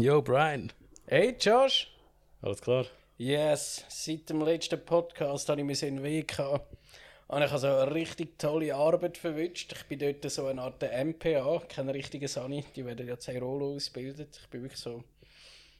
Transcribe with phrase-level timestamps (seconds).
[0.00, 0.70] Yo, Brian.
[1.06, 1.88] Hey Josh.
[2.40, 2.86] Alles klar?
[3.16, 6.72] Yes, seit dem letzten Podcast habe ich mich in Weg gehabt.
[7.26, 9.72] Und ich habe so eine richtig tolle Arbeit verwünscht.
[9.72, 14.38] Ich bin dort so eine Art MPA, keine richtige Sani, die werden ja Rolo ausgebildet.
[14.40, 15.02] Ich bin wirklich so,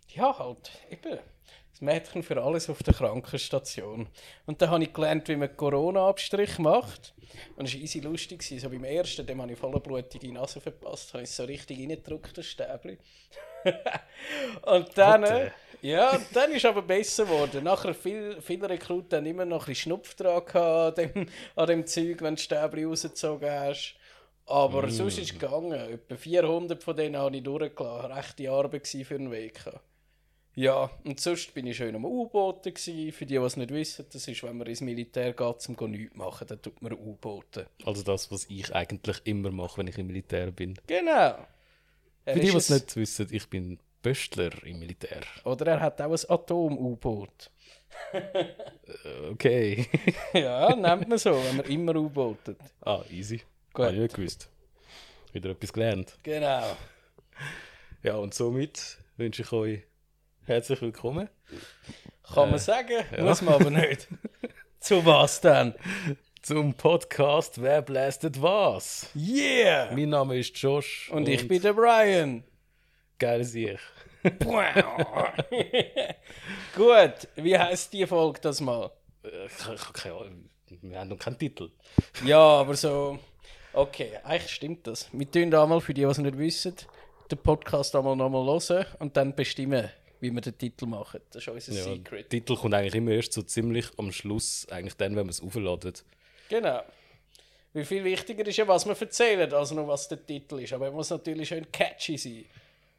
[0.09, 1.21] ja halt, eben,
[1.79, 4.09] das Mädchen für alles auf der Krankenstation.
[4.47, 7.15] Und dann habe ich gelernt, wie man Corona-Abstrich macht.
[7.57, 8.43] Und es war easy lustig.
[8.43, 11.45] So beim ersten, dem habe ich voller Blut in die Nase verpasst, habe ich so
[11.45, 12.99] richtig reingedrückt, das Stäbchen.
[14.63, 15.51] und dann, äh,
[15.83, 17.63] ja, dann ist aber besser geworden.
[17.63, 21.87] Nachher viel, viele Rekruten haben immer noch ein bisschen Schnupf dran an dem, an dem
[21.87, 23.95] Zeug, wenn du Stäbchen rausgezogen hast.
[24.47, 24.91] Aber mm.
[24.91, 25.73] sonst ist es gegangen.
[25.73, 28.11] Etwa 400 von denen habe ich durchgelassen.
[28.11, 29.61] Rechte Arbeit für einen Weg.
[30.59, 34.27] Ja, und sonst bin ich schön am U-Booten Für die, die es nicht wissen, das
[34.27, 37.67] ist, wenn man ins Militär geht, um nichts zu machen, dann tut man U-Booten.
[37.85, 40.75] Also das, was ich eigentlich immer mache, wenn ich im Militär bin.
[40.89, 41.47] Genau.
[42.25, 45.21] Er Für die, die es nicht wissen, ich bin Böstler im Militär.
[45.45, 47.53] Oder er hat auch ein Atom-U-Boot.
[48.13, 49.87] Äh, okay.
[50.33, 52.59] ja, nennt man so, wenn man immer U-Bootet.
[52.81, 53.43] Ah, easy.
[53.73, 53.85] Gut.
[53.85, 54.49] Habe ich nicht gewusst.
[55.33, 56.19] Wieder etwas gelernt.
[56.25, 56.77] Genau.
[58.03, 59.83] Ja, und somit wünsche ich euch
[60.49, 61.29] herzlich willkommen.
[62.23, 63.23] Kann äh, man sagen, ja.
[63.23, 64.09] muss man aber nicht.
[64.81, 65.75] Zu was denn?
[66.41, 69.11] Zum Podcast Wer blästet was?
[69.15, 69.91] Yeah!
[69.93, 71.11] Mein Name ist Josh.
[71.11, 72.45] Und, und ich bin der Brian.
[73.19, 73.79] Geil Sieg.
[76.75, 78.91] Gut, wie heißt die Folge das mal?
[80.81, 81.71] Wir haben noch keinen Titel.
[82.25, 83.19] Ja, aber so.
[83.75, 85.09] Okay, eigentlich stimmt das.
[85.13, 86.75] Wir tun da mal, für die, die es nicht wissen,
[87.31, 91.21] den Podcast einmal nochmal hören und dann bestimmen, wie wir den Titel machen.
[91.31, 92.33] Das ist unser ja, Secret.
[92.33, 95.41] Der Titel kommt eigentlich immer erst so ziemlich am Schluss, eigentlich dann, wenn man es
[95.41, 96.05] aufladet.
[96.49, 96.83] Genau.
[97.73, 100.73] Wie viel wichtiger ist ja, was wir erzählen, als nur was der Titel ist.
[100.73, 102.45] Aber er muss natürlich schön catchy sein.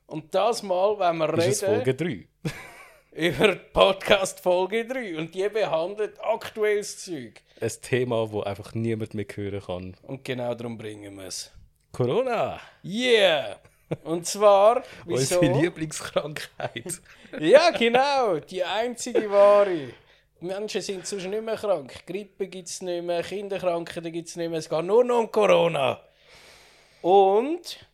[0.06, 1.50] Und das Mal, wenn wir ist reden.
[1.52, 2.28] Ist Folge 3?
[3.12, 5.18] über Podcast Folge 3.
[5.18, 7.42] Und die behandelt aktuelles Zeug.
[7.60, 9.96] Ein Thema, das einfach niemand mehr hören kann.
[10.04, 11.52] Und genau darum bringen wir es.
[11.92, 12.60] Corona!
[12.84, 13.60] Yeah!
[14.04, 15.40] Und zwar, wieso?
[15.40, 17.02] Unsere Lieblingskrankheit.
[17.40, 19.90] ja, genau, die einzige wahre.
[20.42, 22.06] Die Menschen sind sonst nicht mehr krank.
[22.06, 24.60] Grippe gibt es nicht mehr, Kinderkrankheiten gibt es nicht mehr.
[24.60, 26.02] Es geht nur noch um Corona.
[27.02, 27.86] Und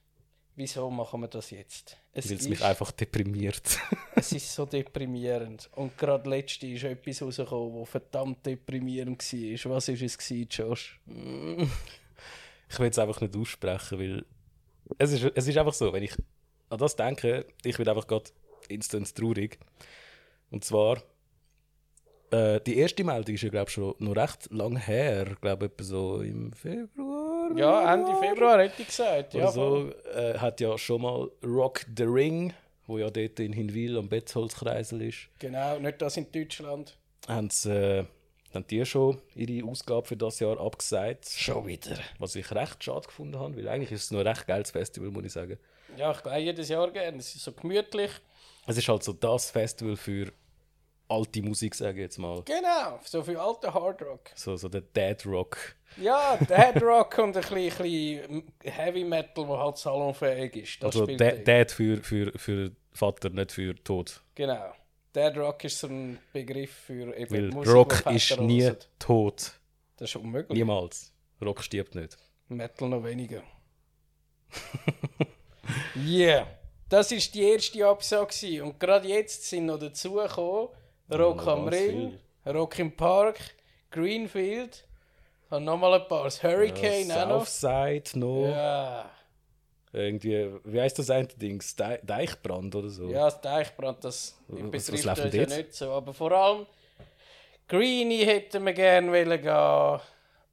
[0.55, 1.97] wieso machen wir das jetzt?
[2.13, 3.79] Weil es mich einfach deprimiert.
[4.16, 5.69] es ist so deprimierend.
[5.75, 9.72] Und gerade letzte ist etwas rausgekommen, das verdammt deprimierend war.
[9.75, 10.17] Was war es,
[10.50, 11.00] Josh?
[12.69, 14.25] ich will es einfach nicht aussprechen, weil
[14.97, 16.16] es ist, es ist einfach so, wenn ich
[16.69, 18.29] an das denke, ich bin einfach gerade
[18.68, 19.59] instant traurig.
[20.51, 21.01] Und zwar,
[22.31, 25.28] äh, die erste Meldung ist ja, glaube ich, schon noch recht lang her.
[25.31, 27.51] Ich glaube, etwa so im Februar.
[27.56, 29.34] Ja, Ende Februar hätte ich gesagt.
[29.34, 32.53] ja, so, äh, hat ja schon mal Rock the Ring,
[32.88, 35.29] wo ja dort in Hinwil am Betzholzkreisel ist.
[35.40, 36.97] Genau, nicht das in Deutschland.
[37.28, 38.06] Haben sie, äh,
[38.55, 41.29] haben die schon ihre Ausgabe für das Jahr abgesagt.
[41.29, 41.97] Schon wieder.
[42.19, 45.11] Was ich recht schade gefunden habe, weil eigentlich ist es noch ein recht geiles Festival,
[45.11, 45.57] muss ich sagen.
[45.97, 47.17] Ja, ich gehe jedes Jahr gerne.
[47.17, 48.11] Es ist so gemütlich.
[48.67, 50.31] Es ist halt so das Festival für
[51.07, 52.41] alte Musik, sage ich jetzt mal.
[52.43, 54.31] Genau, so für alte Hard Rock.
[54.35, 55.57] So, so der Dead Rock.
[55.97, 60.83] Ja, Dead Rock und ein bisschen, bisschen Heavy Metal, der halt salonfähig ist.
[60.83, 64.22] Das also Dead für, für, für Vater, nicht für Tod.
[64.33, 64.73] Genau.
[65.15, 68.77] Dead Rock ist so ein Begriff für eben Weil Musik, Rock ist nie hören.
[68.99, 69.53] tot.
[69.97, 70.57] Das ist unmöglich.
[70.57, 71.13] Niemals.
[71.41, 72.17] Rock stirbt nicht.
[72.49, 73.41] Metal noch weniger.
[75.95, 76.47] yeah.
[76.89, 78.63] Das war die erste Absage.
[78.63, 80.69] Und gerade jetzt sind noch dazugekommen
[81.09, 82.19] Rock am Ring.
[82.45, 83.39] Rock im Park,
[83.91, 84.85] Greenfield.
[85.49, 86.25] Und nochmal ein paar.
[86.25, 87.45] Das Hurricane ja, auch noch.
[87.45, 88.49] Southside noch.
[88.49, 89.15] Ja
[89.95, 91.63] irgendwie, wie heißt das eine Ding?
[91.79, 93.09] De Deichbrand oder so?
[93.09, 95.91] Ja, das Deichbrand, das betrifft uns ja nicht so.
[95.91, 96.65] Aber vor allem
[97.67, 99.99] Greenie hätten wir gerne gehen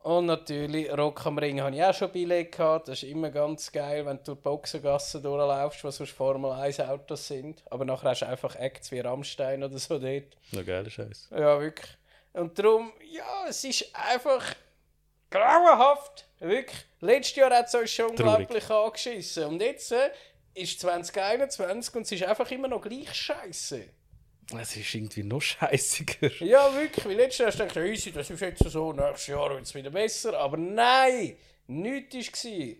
[0.03, 2.89] und natürlich Rock am Ring habe ich auch schon Billett gehabt.
[2.89, 7.29] Das ist immer ganz geil, wenn du die Boxengasse durchlaufst, was sonst Formel 1 Autos
[7.29, 7.63] sind.
[7.71, 10.25] Aber nachher hast du einfach Acts wie Rammstein oder so dort.
[10.51, 11.29] Na geiler Scheiß.
[11.31, 11.97] Ja, wirklich.
[12.33, 14.43] Und darum, ja, es ist einfach
[15.33, 16.27] grauenhaft.
[16.39, 16.85] Wirklich.
[17.01, 19.45] Letztes Jahr hat es uns schon unglaublich angeschissen.
[19.45, 20.11] Und jetzt äh,
[20.55, 23.85] ist 2021 und es ist einfach immer noch gleich scheiße.
[24.61, 26.31] Es ist irgendwie noch scheißiger.
[26.45, 27.05] Ja, wirklich.
[27.05, 29.75] Weil letztes Jahr hast du gedacht, easy, das ist jetzt so, nächstes Jahr wird es
[29.75, 30.39] wieder besser.
[30.39, 31.37] Aber nein,
[31.67, 32.75] nichts war.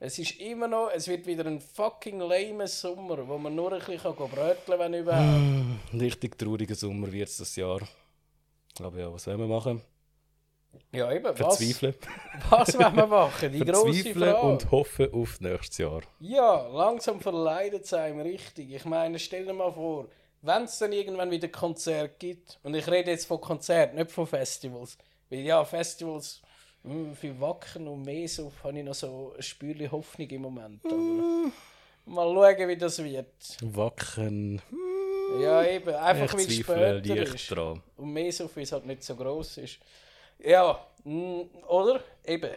[0.00, 3.80] Es ist immer noch, es wird wieder ein fucking lame Sommer, wo man nur ein
[3.80, 6.00] bisschen bröteln kann, wenn überhaupt.
[6.00, 7.80] Richtig trauriger Sommer wird es das Jahr.
[8.80, 9.82] Aber ja, was sollen wir machen?
[10.90, 11.94] Ja, eben, was, Verzweifeln.
[12.48, 13.52] was wollen wir machen?
[13.52, 14.40] Die grosse Frage.
[14.40, 16.00] und hoffen auf nächstes Jahr.
[16.18, 18.72] Ja, langsam verleidet es einem richtig.
[18.72, 20.06] Ich meine, stell dir mal vor,
[20.40, 24.26] wenn es dann irgendwann wieder Konzert gibt, und ich rede jetzt von Konzerten, nicht von
[24.26, 24.96] Festivals,
[25.28, 26.40] weil ja, Festivals,
[26.84, 30.80] mh, für Wacken und mehr so, habe ich noch so ein Spürchen Hoffnung im Moment.
[30.86, 31.50] Aber
[32.06, 33.26] mal schauen, wie das wird.
[33.60, 34.62] Wacken.
[35.42, 37.50] Ja, eben, einfach wie es später ist.
[37.50, 37.82] dran.
[37.96, 39.78] Und mehr so viel es halt nicht so gross ist.
[40.38, 42.00] Ja, mm, oder?
[42.24, 42.50] Eben.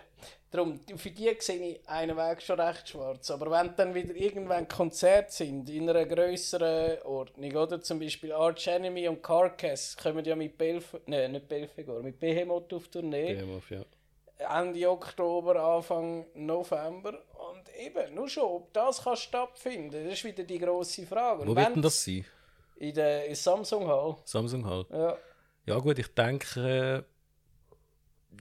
[0.52, 3.32] Darum, für die sehe ich einen Weg schon recht schwarz.
[3.32, 7.80] Aber wenn dann wieder irgendwann Konzerte sind, in einer grösseren Ordnung, oder?
[7.82, 12.74] Zum Beispiel Arch Enemy und Carcass kommen ja mit Belf nein, nicht Belfegor, mit Behemoth
[12.74, 13.36] auf Tournee.
[13.36, 13.86] BMF, ja.
[14.60, 17.14] Ende Oktober, Anfang November.
[17.52, 21.44] Und eben, nur schon, ob das kann stattfinden, das ist wieder die grosse Frage.
[21.44, 22.26] Und Wo wird denn das sein?
[22.76, 24.18] In der in Samsung Hall.
[24.26, 24.90] Samsung halt.
[24.90, 25.18] Ja.
[25.66, 27.06] Ja gut, ich denke...
[27.08, 27.12] Äh,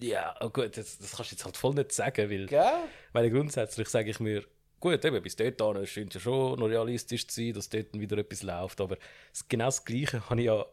[0.01, 2.47] ja, oh gut, das, das kannst du jetzt halt voll nicht sagen, weil...
[2.47, 2.73] Gell?
[3.13, 4.45] Weil grundsätzlich sage ich mir,
[4.79, 8.19] gut, eben, bis dort an scheint ja schon noch realistisch zu sein, dass dort wieder
[8.19, 8.81] etwas läuft.
[8.81, 8.97] Aber
[9.33, 10.65] das, genau das Gleiche habe ich ja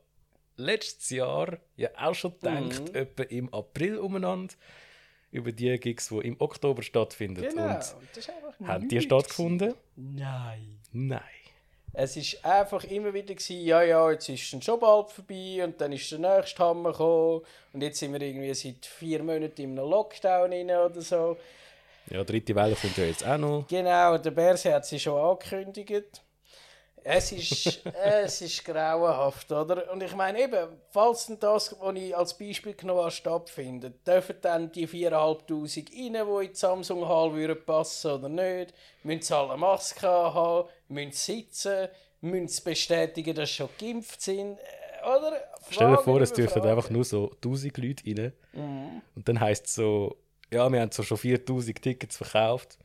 [0.55, 4.53] letztes Jahr ja auch schon gedacht, etwa im April umeinander,
[5.31, 7.41] über die Gigs, die im Oktober stattfinden.
[7.41, 7.63] Genau.
[7.63, 9.73] Und das ist einfach haben die stattgefunden?
[9.95, 10.79] Nein.
[10.91, 11.21] Nein.
[11.99, 15.81] Es ist einfach immer wieder gewesen, ja, ja, jetzt ist es schon bald vorbei und
[15.81, 17.41] dann ist der nächste Hammer gekommen
[17.73, 21.37] und jetzt sind wir irgendwie seit vier Monaten in einem Lockdown rein oder so.
[22.11, 23.65] Ja, dritte Welle kommt ja jetzt auch noch.
[23.67, 26.21] Genau, der Berse hat sie schon angekündigt.
[27.03, 29.91] Es ist, es ist grauenhaft, oder?
[29.91, 34.35] Und ich meine eben, falls denn das, was ich als Beispiel genommen habe, stattfindet, dürfen
[34.41, 38.75] dann die 4'500 rein, die in die Samsung Hall würden passen oder nicht?
[39.01, 40.69] Müssen sie alle Maske haben?
[40.89, 41.87] Müssen sitzen?
[42.21, 44.57] Müssen bestätigen, dass sie schon geimpft sind?
[44.57, 45.33] Äh, Oder?
[45.69, 48.33] Stell dir vor, es dürfen einfach nur so 1000 Leute rein.
[48.53, 49.01] Mhm.
[49.15, 50.17] Und dann heisst es so,
[50.51, 52.77] ja, wir haben so schon 4000 Tickets verkauft.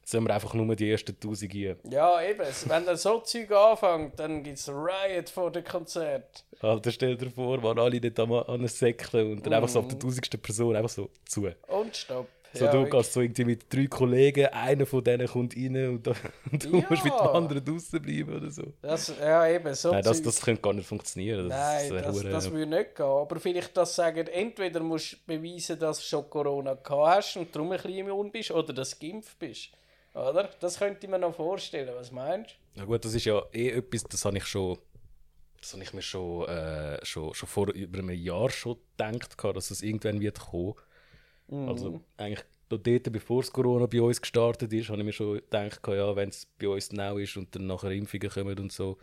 [0.00, 1.76] Jetzt sollen wir einfach nur die ersten 1000 rein.
[1.90, 2.46] Ja, eben.
[2.66, 6.44] Wenn dann so Zeug anfängt, dann gibt es Riot vor dem Konzert.
[6.60, 9.80] Alter, stell dir vor, waren alle nicht an an einem Säckchen und dann einfach so
[9.80, 11.48] auf der tausendsten Person einfach so zu.
[11.68, 12.26] Und stopp.
[12.52, 16.04] So, Ja, du gehst so irgendwie mit drei Kollegen, einer von denen kommt rein und,
[16.06, 16.14] da,
[16.52, 16.84] und du Ja.
[16.90, 18.72] musst mit dem anderen draußen bleiben oder so.
[18.82, 21.48] Das, ja, eben, so Nein, das, das könnte gar nicht funktionieren.
[21.48, 23.06] Das, Nein, wär das, hure- das würde nicht gehen.
[23.06, 27.54] Aber vielleicht das sagen, entweder musst du beweisen, dass du schon Corona gehabt hast und
[27.54, 29.68] darum ein bisschen immun bist, oder dass du geimpft bist.
[30.12, 30.50] Oder?
[30.58, 31.94] Das könnte ich mir noch vorstellen.
[31.94, 34.76] Was meinst Ja gut, das ist ja eh etwas, das habe ich schon,
[35.60, 39.70] das habe ich mir schon, äh, schon, schon vor über einem Jahr schon gedacht, dass
[39.70, 40.74] es irgendwann wird kommen.
[41.50, 45.34] Also eigentlich noch dort, bevor das Corona bei uns gestartet ist, habe ich mir schon
[45.34, 48.98] gedacht, ja, wenn es bei uns now ist und dann nachher Impfungen kommen und so,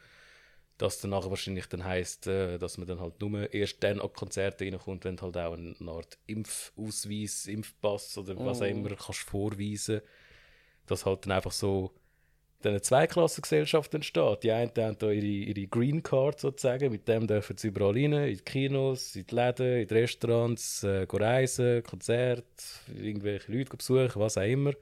[0.78, 4.14] dass dann nachher wahrscheinlich dann heisst, äh, dass man dann halt nur erst dann an
[4.14, 9.22] Konzerte reinkommt, wenn du halt auch eine Art Impfausweis, Impfpass oder was auch immer kannst
[9.22, 10.02] vorweisen.
[10.86, 11.94] Dass halt dann einfach so
[12.66, 14.44] eine Zweiklassengesellschaft entsteht.
[14.44, 18.14] Die einen haben da ihre, ihre Green Card sozusagen, mit dem dürfen sie überall rein,
[18.14, 22.44] in die Kinos, in die Läden, in die Restaurants, äh, reisen, Konzerte,
[22.96, 24.74] irgendwelche Leute besuchen, was auch immer.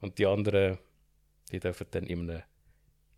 [0.00, 0.78] Und die anderen,
[1.50, 2.42] die dürfen dann in einem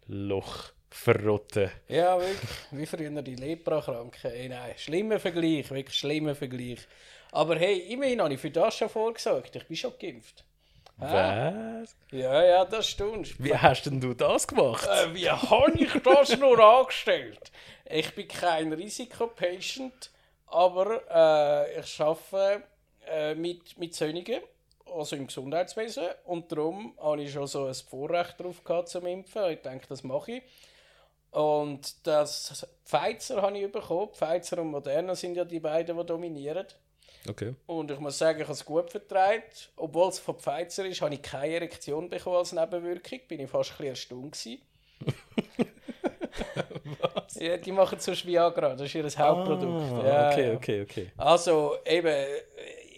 [0.07, 1.71] Loch verrotten.
[1.89, 2.51] Ja, wirklich.
[2.71, 4.31] Wie früher die Leprakranken.
[4.31, 5.71] Ey, nein, schlimmer Vergleich.
[5.71, 6.87] Wirklich schlimmer Vergleich.
[7.33, 9.57] Aber hey, immerhin habe ich für das schon vorgesagt.
[9.57, 10.45] Ich bin schon geimpft.
[10.97, 11.97] Was?
[12.11, 13.43] Ja, ja, das stimmt.
[13.43, 14.89] Wie hast denn du das gemacht?
[14.89, 17.51] Äh, wie habe ich das nur angestellt?
[17.85, 20.11] Ich bin kein Risikopatient,
[20.47, 22.63] aber äh, ich arbeite
[23.09, 24.41] äh, mit, mit Söhnigen,
[24.87, 26.05] also im Gesundheitswesen.
[26.25, 29.51] Und darum habe ich schon so ein Vorrecht darauf gehabt zum Impfen.
[29.51, 30.43] Ich denke, das mache ich.
[31.33, 34.11] Und das Pfizer habe ich bekommen.
[34.13, 36.67] Pfizer und Moderna sind ja die beiden, die dominieren.
[37.29, 37.55] Okay.
[37.67, 39.71] Und ich muss sagen, ich habe es gut vertreibt.
[39.77, 43.21] Obwohl es von Pfizer ist, habe ich keine Erektion bekommen als Nebenwirkung.
[43.29, 44.63] Bin ich fast ein bisschen erstaunt gewesen.
[47.41, 49.93] Ja, die machen sonst Viagra, das ist ihr Hauptprodukt.
[49.93, 51.13] Ah, ja, okay, okay, okay.
[51.17, 52.15] Also eben,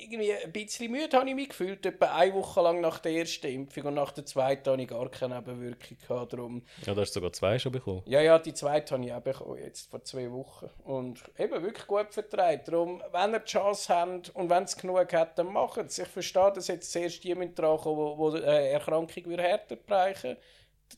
[0.07, 3.47] irgendwie ein bisschen müde habe ich mich gefühlt, etwa eine Woche lang nach der ersten
[3.47, 5.97] Impfung und nach der zweiten hatte ich gar keine Nebenwirkung.
[6.07, 6.63] Gehabt, darum.
[6.85, 8.03] Ja, du hast sogar zwei schon bekommen.
[8.07, 10.71] Ja, ja, die zweite habe ich auch bekommen, jetzt vor zwei Wochen.
[10.85, 12.69] Und eben wirklich gut vertreibt.
[12.69, 15.99] Darum, wenn ihr die Chance habt und wenn es genug hat, dann macht es.
[15.99, 20.37] Ich verstehe, dass jetzt zuerst müssen drankommen, die die äh, Erkrankung wieder härter bereichen.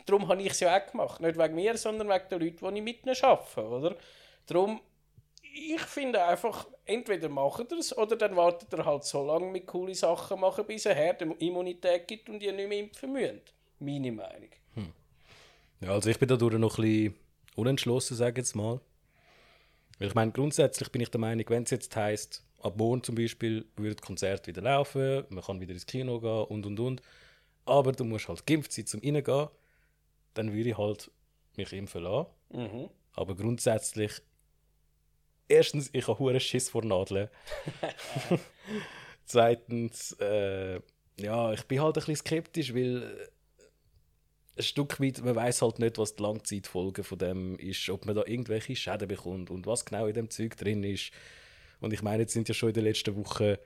[0.06, 1.20] Darum habe ich es ja auch gemacht.
[1.20, 3.68] Nicht wegen mir, sondern wegen den Leuten, die ich mit ihnen arbeite.
[3.68, 3.96] Oder?
[4.46, 4.80] Darum,
[5.42, 9.66] ich finde einfach, entweder macht ihr es oder dann wartet ihr halt so lange mit
[9.66, 13.54] coole Sachen machen, bis ihr Herdenimmunität gibt und ihr nicht mehr impfen müsst.
[13.78, 14.50] Meine Meinung.
[15.80, 17.14] Ja, also ich bin dadurch noch ein bisschen
[17.54, 18.80] unentschlossen, sage ich jetzt mal.
[19.98, 23.14] Weil ich meine, grundsätzlich bin ich der Meinung, wenn es jetzt heisst, ab morgen zum
[23.14, 27.02] Beispiel würde das Konzert wieder laufen, man kann wieder ins Kino gehen und und und.
[27.64, 29.48] Aber du musst halt geimpft sein, zum reingehen.
[30.34, 31.10] Dann würde ich halt
[31.56, 32.30] mich impfen lassen.
[32.50, 32.88] Mhm.
[33.14, 34.12] Aber grundsätzlich,
[35.48, 37.28] erstens, ich habe hohen Schiss vor Nadeln.
[39.24, 40.80] Zweitens, äh,
[41.18, 45.78] ja, ich bin halt ein bisschen skeptisch, weil äh, ein Stück weit, man weiß halt
[45.78, 49.84] nicht, was die Langzeitfolge von dem ist, ob man da irgendwelche Schäden bekommt und was
[49.84, 51.12] genau in dem Zeug drin ist.
[51.80, 53.56] Und ich meine, jetzt sind ja schon in den letzten Wochen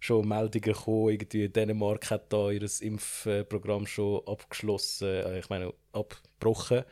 [0.00, 6.84] schon Meldungen gekommen, irgendwie Dänemark hat da ihr Impfprogramm schon abgeschlossen, äh, ich meine abgebrochen,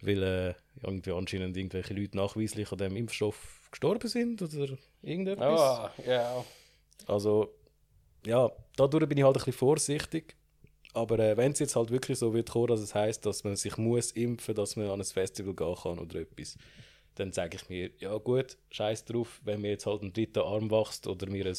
[0.00, 5.60] weil äh, irgendwie anscheinend irgendwelche Leute nachweislich an dem Impfstoff gestorben sind oder irgendetwas.
[5.60, 6.44] Ah, ja.
[7.06, 7.54] Also,
[8.26, 10.36] ja, dadurch bin ich halt ein bisschen vorsichtig.
[10.94, 13.54] Aber äh, wenn es jetzt halt wirklich so wird kommen, dass es heißt, dass man
[13.54, 16.56] sich muss impfen, dass man an ein Festival gehen kann oder etwas,
[17.16, 20.70] dann sage ich mir, ja gut, scheiß drauf, wenn mir jetzt halt ein dritter Arm
[20.70, 21.56] wächst oder mir ein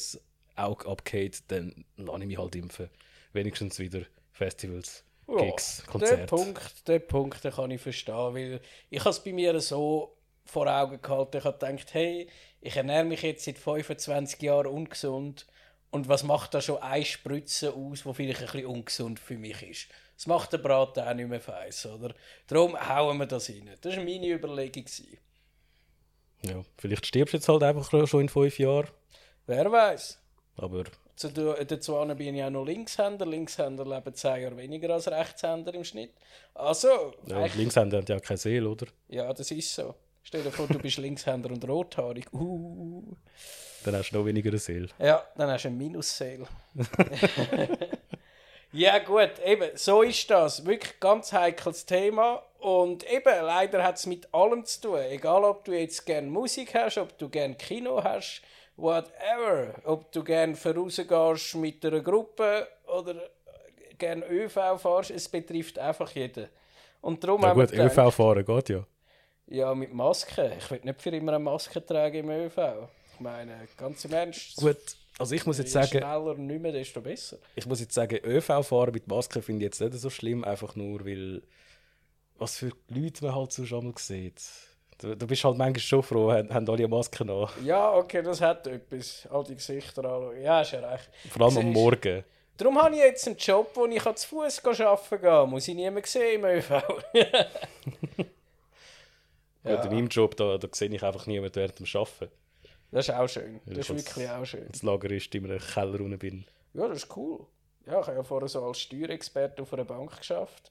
[0.56, 2.90] Auge abgeht, dann lasse ich mich halt impfen.
[3.32, 6.26] Wenigstens wieder Festivals, Gigs, Den Konzerte.
[6.26, 8.60] Punkt, den Punkt den kann ich verstehen, weil
[8.90, 10.17] ich habe es bei mir so
[10.48, 11.36] vor Augen gehalten.
[11.38, 12.28] Ich habe gedacht, hey,
[12.60, 15.46] ich ernähre mich jetzt seit 25 Jahren ungesund
[15.90, 19.62] und was macht da schon eine Spritze aus, wo vielleicht ein bisschen ungesund für mich
[19.62, 19.88] ist?
[20.16, 22.12] Das macht der Braten auch nicht mehr feiss, oder?
[22.48, 23.70] Darum hauen wir das rein.
[23.80, 24.84] Das war meine Überlegung.
[26.42, 28.88] Ja, vielleicht stirbst du jetzt halt einfach schon in fünf Jahren.
[29.46, 30.18] Wer weiß?
[30.56, 30.84] Aber
[31.16, 33.26] Zu- Dazu bin ich auch noch Linkshänder.
[33.26, 36.12] Linkshänder leben 10 Jahre weniger als Rechtshänder im Schnitt.
[36.54, 38.86] Also, ja, Linkshänder haben ja keine Seele, oder?
[39.08, 39.94] Ja, das ist so.
[40.28, 42.30] Stell dir vor, du bist Linkshänder und rothaarig.
[42.34, 43.02] Uh.
[43.82, 44.88] Dann hast du noch weniger eine Seele.
[44.98, 46.46] Ja, dann hast du ein Minussale.
[48.72, 50.66] ja, gut, eben, so ist das.
[50.66, 52.42] Wirklich ganz heikles Thema.
[52.58, 54.98] Und eben, leider hat es mit allem zu tun.
[54.98, 58.42] Egal, ob du jetzt gerne Musik hast, ob du gerne Kino hast,
[58.76, 59.76] whatever.
[59.84, 63.14] Ob du gerne vorausgehst mit einer Gruppe oder
[63.96, 66.48] gerne ÖV fährst, es betrifft einfach jeden.
[67.00, 68.84] Und darum Ja gut, gedacht- ÖV fahren geht ja.
[69.50, 70.52] Ja, mit Maske.
[70.58, 72.58] Ich will nicht für immer eine Maske tragen im ÖV.
[73.14, 74.56] Ich meine, ganz im Ernst.
[74.56, 74.76] Gut,
[75.18, 77.38] also ich muss jetzt je sagen, schneller nicht mehr, desto besser.
[77.56, 80.76] ich muss jetzt sagen, ÖV fahren mit Maske finde ich jetzt nicht so schlimm, einfach
[80.76, 81.42] nur, weil
[82.38, 84.40] was für Leute man halt so schon mal sieht.
[84.98, 87.48] Du, du bist halt manchmal schon froh, haben, haben alle eine Maske an.
[87.64, 89.26] Ja, okay, das hat etwas.
[89.30, 90.40] All die Gesichter anschauen.
[90.42, 91.08] Ja, hast ja recht.
[91.30, 92.24] Vor allem am Morgen.
[92.56, 95.50] Darum habe ich jetzt einen Job, wo ich zu Fuß arbeiten kann.
[95.50, 96.82] Muss ich niemand sehen im ÖV.
[99.64, 102.30] Gut, in meinem Job, da, da sehe ich einfach niemanden während dem Arbeiten.
[102.90, 103.60] Das ist auch schön.
[103.66, 104.66] Das ist wirklich auch schön.
[104.70, 106.44] Das Lager ist in einem Keller unten bin.
[106.74, 107.44] Ja, das ist cool.
[107.86, 110.70] Ja, ich habe ja vorher so als Steuerexperte auf einer Bank geschafft.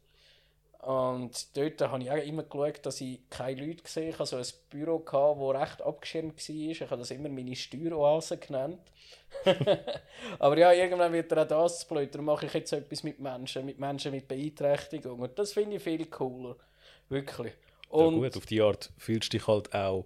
[0.79, 4.23] Und dort habe ich auch immer geschaut, dass ich keine Leute gesehen habe.
[4.23, 6.55] Ich hatte so ein Büro, gehabt, das recht abgeschirmt war.
[6.55, 8.79] Ich habe das immer meine Steueroase genannt.
[10.39, 12.13] Aber ja, irgendwann wird er auch das zu blöd.
[12.13, 15.19] Darum mache ich jetzt etwas mit Menschen, mit Menschen mit Beeinträchtigung.
[15.19, 16.55] Und das finde ich viel cooler.
[17.09, 17.53] Wirklich.
[17.91, 20.05] Ja, Und gut, auf die Art fühlst du dich halt auch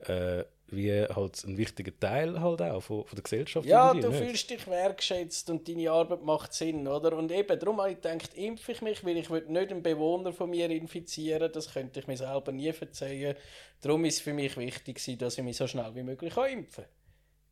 [0.00, 3.66] äh, wie halt ein wichtiger Teil halt auch von, von der Gesellschaft.
[3.68, 4.18] Ja, du nicht?
[4.18, 7.16] fühlst dich wertschätzt und deine Arbeit macht Sinn, oder?
[7.16, 10.32] Und eben, darum habe ich gedacht, impfe ich mich, weil ich will nicht einen Bewohner
[10.32, 13.36] von mir infizieren Das könnte ich mir selber nie verzeihen.
[13.82, 16.84] Darum ist es für mich wichtig, dass ich mich so schnell wie möglich kann impfen
[16.84, 16.92] kann.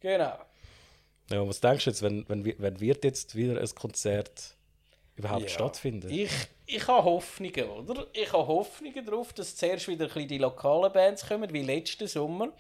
[0.01, 0.39] Genau.
[1.31, 4.57] Ja, was denkst du jetzt, wenn, wenn, wenn wird jetzt wieder ein Konzert
[5.15, 5.49] überhaupt Ja.
[5.49, 6.11] stattfinden?
[6.11, 6.31] Ich,
[6.77, 8.07] ich habe Hoffnungen, oder?
[8.12, 12.07] Ich habe Hoffnungen darauf, dass zuerst wieder ein bisschen die lokalen Bands kommen, wie letzten
[12.07, 12.53] Sommer.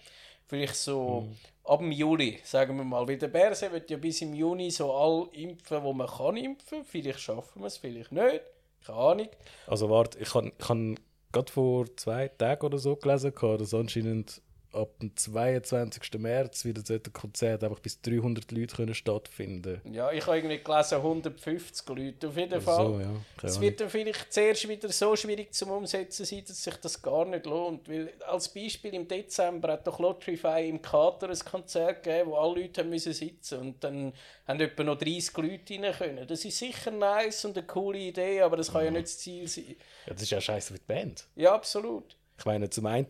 [0.46, 1.28] Vielleicht so
[1.64, 3.06] ab dem Juli, sagen wir mal.
[3.06, 6.84] Weil der Berse wird ja bis im Juni so all impfen, wo man kann impfen.
[6.84, 8.42] Vielleicht schaffen wir es, vielleicht nicht.
[8.84, 9.28] Keine Ahnung.
[9.66, 10.98] Also warte, ich habe ich han
[11.32, 16.18] gerade vor zwei Tagen oder so gelesen, dass anscheinend ab dem 22.
[16.18, 20.62] März wieder sollte ein Konzert einfach bis 300 Leute können stattfinden Ja, ich habe irgendwie
[20.62, 22.28] gelesen, 150 Leute.
[22.28, 22.86] Auf jeden Fall.
[22.86, 23.12] So, ja.
[23.42, 27.24] Es wird dann vielleicht zuerst wieder so schwierig zum Umsetzen sein, dass sich das gar
[27.24, 27.88] nicht lohnt.
[27.88, 32.62] Weil als Beispiel im Dezember hat doch Lotrify im Kater ein Konzert gegeben, wo alle
[32.62, 34.12] Leute haben müssen sitzen und dann
[34.46, 36.26] haben etwa noch 30 Leute rein können.
[36.26, 39.48] Das ist sicher nice und eine coole Idee, aber das kann ja nicht das Ziel
[39.48, 39.76] sein.
[40.06, 41.26] Ja, das ist ja scheiße für die Band.
[41.36, 42.16] Ja, absolut.
[42.38, 43.06] Ich meine, zum einen,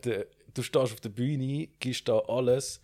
[0.53, 2.81] du stehst auf der Bühne, gibst da alles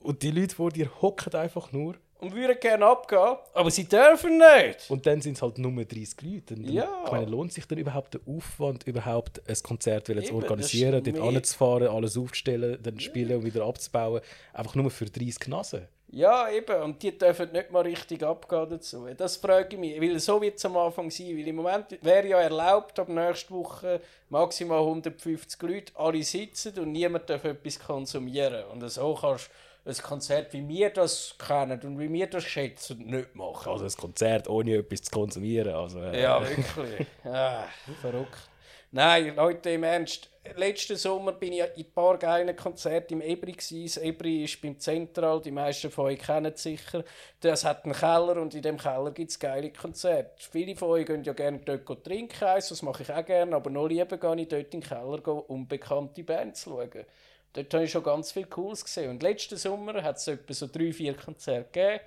[0.00, 4.38] und die Leute vor dir hocken einfach nur Und würden gerne abgehen, aber sie dürfen
[4.38, 4.90] nicht.
[4.90, 6.54] und dann sind es halt nur 30 Leute.
[6.54, 7.02] Und dann- Ja.
[7.06, 11.88] Ich meine, lohnt sich dann überhaupt der Aufwand, überhaupt ein Konzert zu organisieren, dort anzufahren,
[11.88, 14.20] alles aufzustellen, dann spielen und wieder abzubauen,
[14.52, 15.86] einfach nur für 30 Nasen?
[16.12, 16.82] Ja, eben.
[16.82, 19.06] Und die dürfen nicht mal richtig abgehen dazu.
[19.16, 20.00] Das frage ich mich.
[20.00, 21.36] Weil so wird es am Anfang sein.
[21.36, 26.92] Weil im Moment wäre ja erlaubt, ab nächster Woche maximal 150 Leute, alle sitzen und
[26.92, 28.64] niemand darf etwas konsumieren.
[28.72, 29.50] Und so kannst
[29.84, 33.70] ein Konzert, wie wir das kennen und wie wir das schätzen, nicht machen.
[33.70, 35.72] Also ein Konzert ohne etwas zu konsumieren.
[35.74, 37.06] Also, äh, Ja, wirklich.
[37.24, 37.64] ah,
[38.00, 38.49] verrückt.
[38.92, 40.28] Nein, Leute, im Ernst.
[40.56, 43.52] Letzten Sommer bin ich in ein paar geilen Konzerten im Ebri.
[43.52, 47.04] Das Ebri ist beim Zentral, die meisten von euch kennen es sicher.
[47.38, 50.32] Das hat einen Keller und in dem Keller gibt es geile Konzerte.
[50.50, 53.86] Viele von euch gehen ja gerne dort trinken, das mache ich auch gerne, aber noch
[53.86, 57.06] lieber gehe ich dort in den Keller, um bekannte Bands zu schauen.
[57.52, 59.10] Dort habe ich schon ganz viel Cooles gesehen.
[59.10, 62.00] Und letzten Sommer hat es etwa so drei, vier Konzerte gegeben.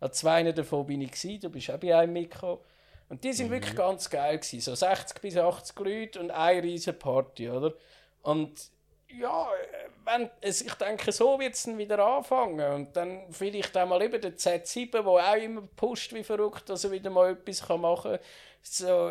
[0.00, 2.60] An zwei davon bin ich du bist auch bei einem mitgekommen.
[3.10, 4.60] Und die sind wirklich ganz geil gewesen.
[4.60, 7.74] So 60 bis 80 Leute und eine riesige Party, oder?
[8.22, 8.52] Und
[9.08, 9.48] ja,
[10.04, 12.72] wenn, es, ich denke, so wird es dann wieder anfangen.
[12.72, 16.84] Und dann vielleicht auch mal eben der Z7, der auch immer pusht wie verrückt, dass
[16.84, 18.20] er wieder mal etwas kann machen kann.
[18.62, 19.10] So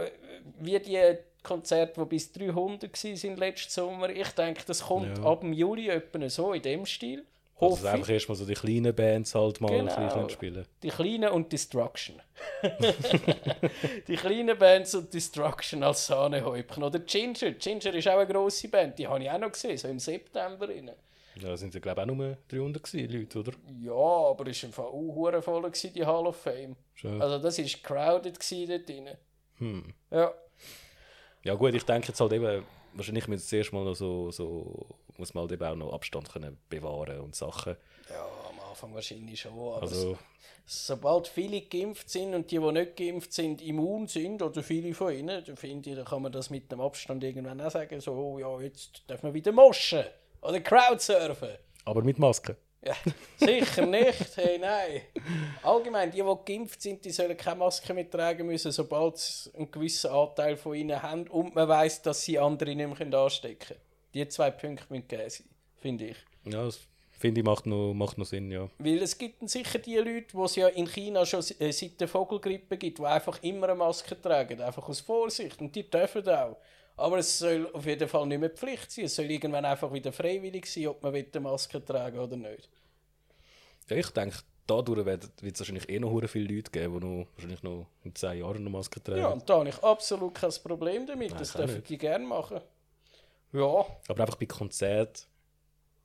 [0.60, 4.10] wie die Konzerte, die bis 300 waren letzten Sommer.
[4.10, 5.26] Ich denke, das kommt Ja.
[5.26, 7.26] ab dem Juli etwa so in dem Stil.
[7.62, 7.94] Also Hoffe ich.
[7.94, 9.94] einfach erstmal so die kleinen Bands halt mal Genau.
[9.94, 10.66] ein bisschen spielen.
[10.82, 12.22] Die kleinen und Destruction.
[14.08, 16.84] die kleinen Bands und Destruction als Sahnehäubchen.
[16.84, 17.52] Oder Ginger.
[17.52, 18.98] Ginger ist auch eine grosse Band.
[18.98, 20.70] Die habe ich auch noch gesehen, so im September.
[20.70, 20.92] Rein.
[21.36, 23.52] Ja, sind ja glaube ich auch nur 300 gewesen, Leute, oder?
[23.82, 26.76] Ja, aber es war im Fall auch voll, gewesen, die Hall of Fame.
[26.96, 27.22] Schon.
[27.22, 29.10] Also das war crowded gewesen dort drin.
[29.58, 29.94] Hm.
[30.12, 30.34] Ja.
[31.44, 32.64] Ja gut, ich denke jetzt halt eben,
[32.94, 34.86] wahrscheinlich müssen wir zuerst mal noch so, so
[35.20, 37.76] muss man halt eben auch noch Abstand können bewahren und Sachen.
[38.10, 39.52] ja, am Anfang wahrscheinlich schon.
[39.54, 40.18] Aber Also,
[40.66, 45.14] sobald viele geimpft sind und die, die nicht geimpft sind, immun sind, oder viele von
[45.14, 48.14] ihnen, dann finde ich, dann kann man das mit dem Abstand irgendwann auch sagen, so,
[48.14, 50.04] oh, ja, jetzt dürfen wir wieder moschen
[50.42, 51.50] oder Crowdsurfen.
[51.86, 52.56] aber mit Maske.
[52.82, 52.96] Ja,
[53.38, 54.38] sicher nicht.
[54.38, 55.02] Hey, nein.
[55.64, 59.70] Allgemein, die, die geimpft sind, die sollen keine Maske mehr tragen müssen, sobald sie einen
[59.70, 63.82] gewissen Anteil von ihnen haben und man weiß, dass sie andere nicht mehr anstecken können.
[64.14, 66.18] Die zwei Punkte müssen gegeben sein, finde ich.
[66.46, 66.80] Ja, das
[67.12, 68.70] finde ich macht noch, macht noch Sinn, ja.
[68.80, 72.08] Weil es gibt sicher die Leute, die es ja in China schon äh, seit der
[72.08, 75.60] Vogelgrippe gibt, die einfach immer eine Maske tragen, einfach aus Vorsicht.
[75.62, 76.58] Und die dürfen auch.
[76.98, 79.06] Aber es soll auf jeden Fall nicht mehr Pflicht sein.
[79.06, 82.70] Es soll irgendwann einfach wieder freiwillig sein, ob man eine Maske tragen oder nicht.
[83.90, 87.64] ja ich denke, dadurch wird es wahrscheinlich eh noch viele Leute geben, die noch, wahrscheinlich
[87.64, 89.20] noch in 10 Jahren eine Maske tragen.
[89.20, 91.30] Ja, und da habe ich absolut kein Problem damit.
[91.32, 91.90] Nein, das dürfen nicht.
[91.90, 92.60] die gerne machen.
[93.52, 93.86] Ja.
[94.08, 95.28] Aber einfach bei Konzert,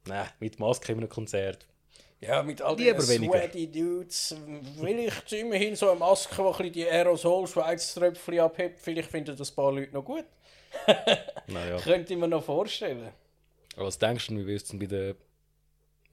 [0.07, 1.67] nein, mit Maske in einem Konzert.
[2.21, 3.33] Ja, mit all weniger.
[3.33, 4.35] sweaty Dudes.
[4.81, 8.81] Vielleicht immerhin so eine Maske, die ein die Aerosol-Schweiztröpfchen abhebt.
[8.81, 10.25] Vielleicht finden das ein paar Leute noch gut.
[11.47, 11.77] Naja.
[11.77, 13.13] Könnte ich mir noch vorstellen.
[13.77, 15.15] Aber was denkst du, wie es denn bei den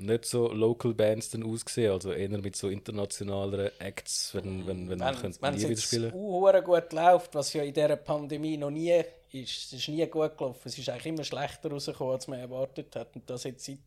[0.02, 1.92] nicht so Local Bands dann aussehen?
[1.92, 6.14] Also eher mit so internationaleren Acts, wenn, wenn, wenn, wenn nie es wieder spielen?
[6.14, 10.38] uh, gut läuft, was ja in dieser Pandemie noch nie ist, es ist nie gut
[10.38, 10.62] gelaufen.
[10.66, 13.16] Es ist eigentlich immer schlechter rausgekommen, als man erwartet hat.
[13.16, 13.80] Und das jetzt seit,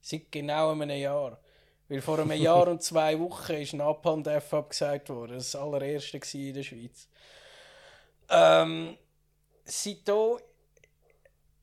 [0.00, 1.38] seit genau einem Jahr.
[1.88, 5.34] Weil vor einem Jahr und zwei Wochen ist Napalm Death abgesagt worden.
[5.34, 7.08] Das war allererste gewesen in der Schweiz.
[8.30, 8.96] Ähm,
[9.64, 10.38] seitdem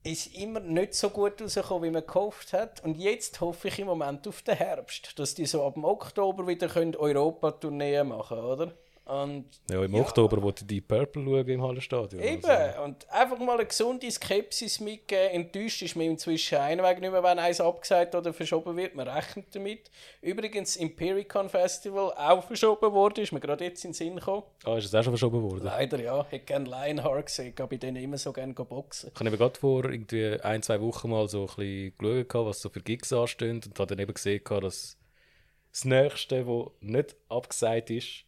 [0.04, 2.82] ist immer nicht so gut rausgekommen, wie man gehofft hat.
[2.84, 6.46] Und jetzt hoffe ich im Moment auf den Herbst, dass die so ab dem Oktober
[6.46, 8.72] wieder können Europa-Tourneen machen oder?
[9.04, 12.22] Und Ja, im Oktober wollte ich die Purple schauen im Hallenstadion.
[12.22, 15.30] Eben, Also, und einfach mal eine gesunde Skepsis mitgeben.
[15.30, 18.94] Enttäuscht ist mir inzwischen einweg nicht mehr, wenn eins abgesagt oder verschoben wird.
[18.94, 19.90] Man rechnet damit.
[20.20, 24.44] Übrigens, Impericon Festival auch verschoben worden, ist mir gerade jetzt in den Sinn gekommen.
[24.64, 25.64] ah, ist es auch schon verschoben worden?
[25.64, 29.10] Leider ja, ich hätte gerne Lionheart gesehen, ich bei denen immer so gerne boxen.
[29.12, 32.60] Ich habe eben gerade vor irgendwie ein, zwei Wochen mal so ein bisschen geschaut, was
[32.60, 34.96] so für Gigs anstehen und habe dann eben gesehen, dass
[35.72, 38.26] das Nächste, was nicht abgesagt ist,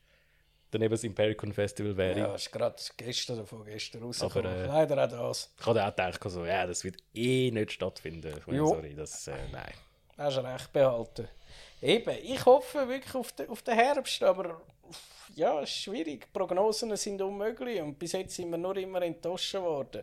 [0.75, 2.19] dann eben das Impericon Festival wäre.
[2.19, 4.47] Ja, ist gerade gestern oder vorgestern rausgekommen.
[4.47, 5.53] Aber, äh, Leider auch das.
[5.59, 8.35] Ich habe auch gedacht, so, ja, das wird eh nicht stattfinden.
[8.39, 8.67] Ich meine, Jo.
[8.69, 9.73] sorry, das, äh, nein.
[10.17, 11.29] Hast recht behalten.
[11.81, 14.61] Eben, ich hoffe wirklich auf den, auf den Herbst, aber
[15.35, 16.33] ja, es ist schwierig.
[16.33, 20.03] Prognosen sind unmöglich und bis jetzt sind wir nur immer enttäuscht worden.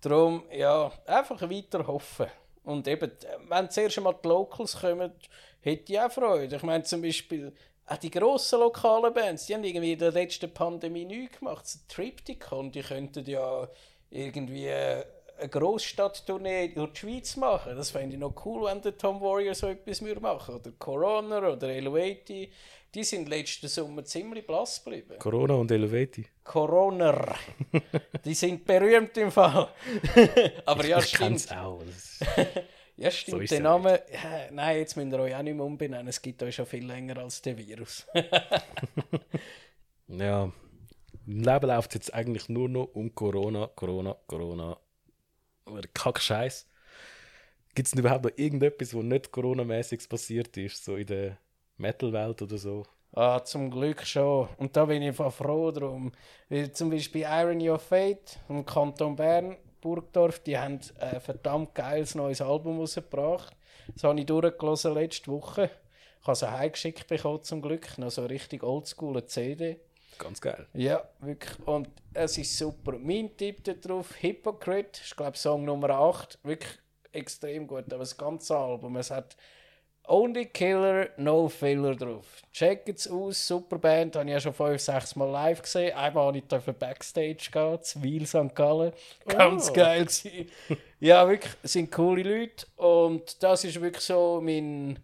[0.00, 2.26] Darum, ja, einfach weiter hoffen.
[2.64, 3.10] Und eben,
[3.48, 5.12] wenn zuerst einmal die Locals kommen,
[5.60, 6.56] hätte ich auch Freude.
[6.56, 7.52] Ich meine zum Beispiel,
[7.90, 11.66] auch die grossen lokalen Bands, die haben irgendwie in der letzten Pandemie nichts gemacht.
[11.66, 13.68] So Triptychon, die könnten ja
[14.10, 15.04] irgendwie äh,
[15.38, 17.76] eine Grossstadttournee durch die Schweiz machen.
[17.76, 21.68] Das fände ich noch cool, wenn der Tom Warrior so etwas machen Oder Corona oder
[21.68, 22.52] Elevati.
[22.94, 25.16] Die sind letzten Sommer ziemlich blass geblieben.
[25.18, 26.26] Corona und Elevati.
[26.44, 27.36] Corona.
[28.24, 29.68] Die sind berühmt im Fall.
[30.64, 31.56] Aber ja, ich stimmt.
[31.56, 31.82] auch.
[33.00, 33.48] Ja, stimmt.
[33.48, 34.02] So der er Name.
[34.12, 36.08] Ja, nein, jetzt müsst ihr euch auch nicht mehr umbenennen.
[36.08, 38.06] Es gibt euch schon viel länger als der Virus.
[40.12, 40.50] Ja,
[41.26, 44.76] im Leben läuft es jetzt eigentlich nur noch um Corona, Corona, Corona.
[45.64, 46.66] Aber kack Scheiß.
[47.74, 51.38] Gibt es denn überhaupt noch irgendetwas, was nicht Corona-mäßig passiert ist, so in der
[51.76, 52.84] Metal-Welt oder so?
[53.12, 54.48] Ah, zum Glück schon.
[54.58, 56.10] Und da bin ich einfach froh drum.
[56.48, 62.14] Weil zum Beispiel Irony of Fate im Kanton Bern, Burgdorf, die haben ein verdammt geiles
[62.14, 63.56] neues Album rausgebracht.
[63.94, 65.70] Das habe ich durchgelesen letzte Woche.
[66.20, 67.98] Ich habe es heimgeschickt bekommen, zum Glück.
[67.98, 69.80] Noch so richtig oldschool CD.
[70.18, 70.66] Ganz geil.
[70.74, 71.58] Ja, wirklich.
[71.66, 72.98] Und es ist super.
[72.98, 76.38] Mein Tipp darauf, Hypocrite, ist glaube Song Nummer 8.
[76.42, 76.78] Wirklich
[77.12, 77.86] extrem gut.
[77.86, 79.36] Aber das ganze Album, es hat
[80.10, 82.26] Only Killer, No Filler drauf.
[82.52, 84.16] Checkt es aus, super Band.
[84.16, 85.94] Habe ich ja schon fünf, sechs Mal live gesehen.
[85.96, 88.54] Einmal habe ich dürfen Backstage gehen, zu Wiel St.
[88.54, 88.92] Gallen.
[89.26, 89.72] Ganz Oh.
[89.72, 90.50] geil gewesen.
[90.98, 92.66] Ja, wirklich, sind coole Leute.
[92.76, 94.98] Und das ist wirklich so mein,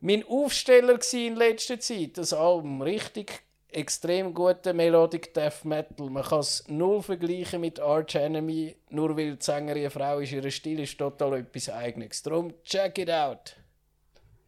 [0.00, 2.18] mein Aufsteller in letzter Zeit.
[2.18, 2.80] Das Album.
[2.82, 6.08] Richtig extrem guter Melodic Death Metal.
[6.08, 10.32] Man kann es null vergleichen mit Arch Enemy, nur weil die Sängerin eine Frau ist.
[10.32, 12.22] Ihr Stil ist total etwas Eigenes.
[12.22, 13.56] Darum check it out.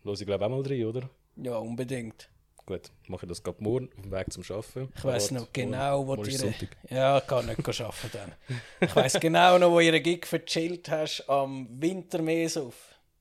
[0.03, 1.11] Los ich glaube auch mal rein, oder?
[1.37, 2.29] Ja, unbedingt.
[2.67, 4.93] Gut, mache ich das gerade morgen auf dem Weg zum Arbeiten.
[4.97, 6.55] Ich weiß noch genau, wo du ihre...
[6.89, 8.33] Ja, ich kann nicht arbeiten dann.
[8.81, 12.75] Ich weiß genau noch, wo ihr Gig verchillt hast am Wintermeesauf.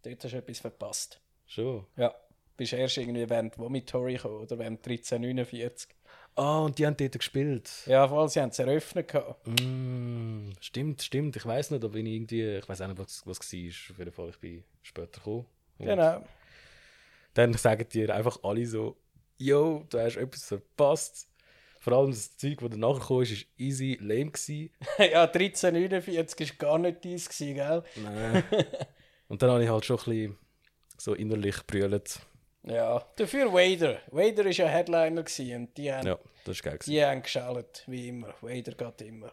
[0.03, 1.19] Dort hast du etwas verpasst.
[1.47, 1.85] Schon.
[1.97, 2.13] Ja.
[2.57, 5.89] Bist erst irgendwie während Vomitory gekommen oder während 1349.
[6.35, 7.71] Ah, und die haben dort gespielt.
[7.85, 9.11] Ja, weil sie haben es eröffnet.
[9.45, 11.35] Mm, stimmt, stimmt.
[11.35, 12.57] Ich weiß nicht, ob ich irgendwie.
[12.57, 13.91] Ich weiß auch nicht, was, was war.
[13.91, 15.45] Auf jeden Fall, ich bin später gekommen.
[15.79, 16.23] Genau.
[17.33, 18.97] Dann sagen dir einfach alle so:
[19.37, 21.27] Yo, du hast etwas verpasst.
[21.79, 24.31] Vor allem das Zeug, das danach kam, ist, ist easy lame.
[24.31, 24.69] Gewesen.
[24.97, 27.83] ja, 1349 war gar nicht dies, gell?
[27.95, 28.43] Nein.
[29.29, 30.37] und dann habe ich halt schon ein bisschen
[30.97, 32.19] so innerlich brüllt.
[32.63, 33.01] Ja.
[33.15, 33.99] Dafür Wader.
[34.11, 36.79] Wader war ja Headliner und die haben, Ja, das ist geil.
[36.85, 38.33] Die haben geschallt, wie immer.
[38.41, 39.31] Wader geht immer.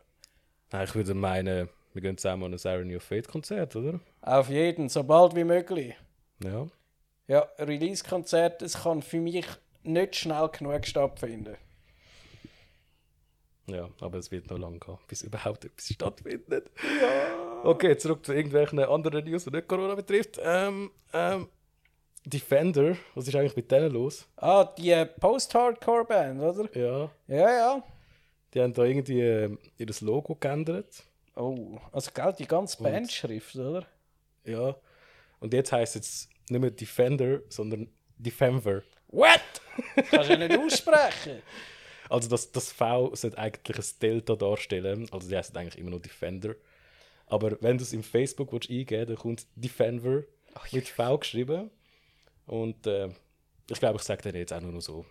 [0.71, 4.01] Nein, ich würde meinen, wir gehen zusammen an ein Irony of Fate Konzert, oder?
[4.21, 5.95] Auf jeden, so bald wie möglich.
[6.43, 6.67] Ja.
[7.29, 9.45] Ja, Release-Konzert, es kann für mich
[9.83, 11.57] nicht schnell genug stattfinden.
[13.69, 16.71] Ja, aber es wird noch lange gehen, bis überhaupt etwas stattfindet.
[17.65, 20.39] Okay, zurück zu irgendwelchen anderen News, die nicht Corona betrifft.
[20.41, 21.49] Ähm, ähm,
[22.25, 24.27] Defender, was ist eigentlich mit denen los?
[24.37, 26.77] Ah, die äh, Post-Hardcore-Band, oder?
[26.77, 27.83] Ja, Ja, ja.
[28.55, 31.03] die haben da irgendwie äh, ihr Logo geändert.
[31.35, 33.87] Oh, also gell, die ganze Bandschrift, oder?
[34.45, 34.77] Ja.
[35.41, 38.83] Und jetzt heißt es nicht mehr Defender, sondern Defender.
[39.09, 39.41] What?
[40.11, 41.43] Kannst du ja nicht aussprechen.
[42.09, 45.09] Also das, das V sollte eigentlich ein Delta darstellen.
[45.11, 46.55] Also die heißt eigentlich immer nur Defender.
[47.27, 50.23] Aber wenn du es im Facebook willst eingeben dann kommt Defender
[50.73, 51.71] mit V geschrieben.
[52.47, 53.09] Und äh,
[53.69, 55.05] ich glaube, ich sage dir jetzt auch nur noch so.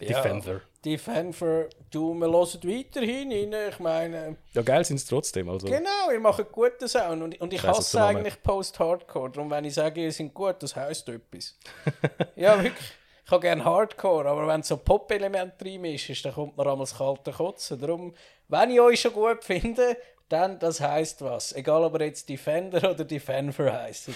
[0.00, 0.60] Defender.
[0.84, 3.68] Defender, du, wir hören weiterhin rein.
[3.70, 5.48] Ich meine, Ja, geil sind es trotzdem.
[5.48, 7.22] Also, genau, ihr macht einen guten Sound.
[7.22, 9.30] Und, und ich hasse Name- eigentlich Post-Hardcore.
[9.30, 11.56] Darum, wenn ich sage, ihr seid gut, das heisst etwas.
[12.36, 12.92] ja, wirklich.
[13.24, 16.96] Ich habe gerne Hardcore, aber wenn so Pop-Element drin ist, dann kommt mir einmal das
[16.98, 17.80] kalte Kotzen.
[17.80, 18.14] Darum,
[18.48, 19.96] wenn ich euch schon gut finde,
[20.28, 21.52] dann das heisst was.
[21.52, 24.10] Egal, ob er jetzt Defender oder Defender heisst.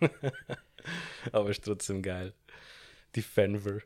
[1.32, 2.32] aber ist trotzdem geil.
[3.14, 3.78] Defender.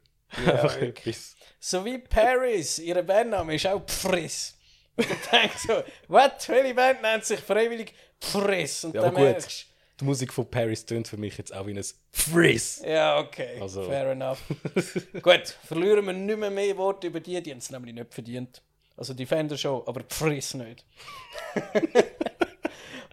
[0.44, 1.16] Ja, Einfach wirklich.
[1.60, 4.54] So wie Paris, ihre Bandname ist auch Pfriss.
[4.96, 6.48] Und du denkst so, was?
[6.48, 8.84] Welche Band nennt sich freiwillig Pfriss?
[8.84, 9.66] Und Ja, dann merkst
[10.00, 13.84] Die Musik von Paris tönt für mich jetzt auch wie ein du, ja, okay, Also-
[13.84, 14.40] fair enough.
[15.22, 18.60] gut, verlieren wir nicht mehr mehr Worte über die, die haben es nämlich nicht verdient.
[18.96, 20.84] Also Defender schon, aber Pfriss nicht.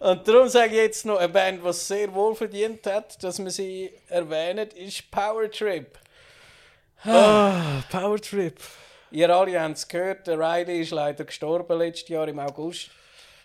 [0.00, 3.38] Und darum sage ich jetzt noch, eine Band, die es sehr wohl verdient hat, dass
[3.42, 5.96] wir sie erwähnen, ist Power Trip.
[7.04, 8.58] Ah, Power Trip.
[9.10, 12.90] Ihr alle habt es gehört, der Riley ist leider gestorben letztes Jahr im August.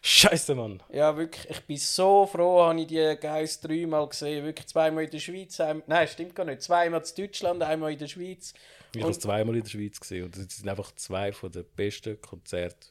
[0.01, 0.81] Scheiße, Mann.
[0.89, 4.45] Ja, wirklich, ich bin so froh, habe ich die Geist dreimal gesehen.
[4.45, 5.59] Wirklich zweimal in der Schweiz.
[5.59, 5.81] Ein...
[5.87, 6.61] Nein, stimmt gar nicht.
[6.61, 8.53] Zweimal in Deutschland, einmal in der Schweiz.
[8.93, 11.65] Ich habe es zweimal in der Schweiz gesehen und das sind einfach zwei von den
[11.75, 12.87] besten Konzerte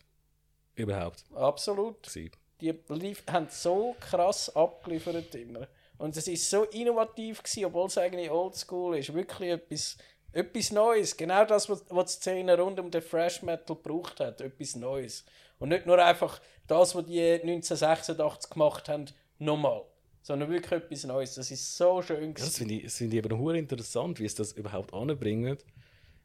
[0.75, 1.25] überhaupt.
[1.35, 2.03] Absolut.
[2.03, 2.33] Gewesen.
[2.61, 5.69] Die lief, haben so krass abgeliefert immer.
[5.99, 9.15] Und es ist so innovativ gewesen, obwohl es eigentlich oldschool ist.
[9.15, 9.97] Wirklich etwas,
[10.37, 11.17] etwas Neues.
[11.17, 14.41] Genau das, was, was die Szene rund um den Fresh Metal gebraucht hat.
[14.41, 15.25] Etwas Neues.
[15.59, 19.07] Und nicht nur einfach das, was die 1986 gemacht haben,
[19.39, 19.83] nochmal.
[20.23, 21.35] Sondern wirklich etwas Neues.
[21.37, 22.57] Das ist so schön Ja, das gewesen.
[22.57, 25.57] finde ich, das finde ich hure interessant, wie es das überhaupt anbringen.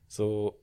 [0.07, 0.59] So,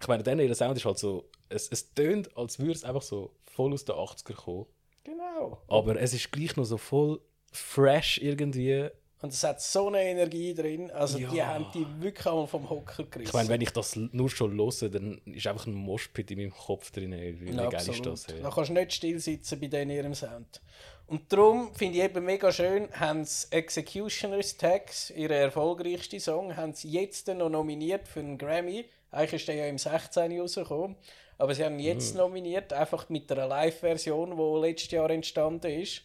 [0.00, 3.02] ich meine, dann ihr Sound ist halt so, es, es tönt, als würde es einfach
[3.02, 4.66] so voll aus den 80er kommen.
[5.04, 5.62] Genau.
[5.68, 7.20] Aber es ist gleich noch so voll
[7.52, 8.88] fresh irgendwie
[9.26, 10.88] Und es hat so eine Energie drin.
[10.92, 11.46] Also die Ja.
[11.48, 13.26] haben die wirklich einmal vom Hocker gerissen.
[13.28, 16.52] Ich meine, wenn ich das nur schon höre, dann ist einfach ein Moshpit in meinem
[16.52, 17.10] Kopf drin.
[17.12, 18.26] Wie Ja, geil ist das?
[18.28, 18.40] Ey?
[18.40, 20.60] Da kannst du nicht still sitzen bei denen ihrem Sound.
[21.08, 26.72] Und darum finde ich eben mega schön, haben sie Executioners Tags, ihren erfolgreichsten Song, haben
[26.72, 28.84] sie jetzt noch nominiert für einen Grammy.
[29.10, 30.94] Eigentlich ist der ja im 16 rausgekommen.
[31.38, 32.18] Aber sie haben ihn jetzt Mhm.
[32.20, 36.02] nominiert, einfach mit einer Live-Version, die letztes Jahr entstanden ist.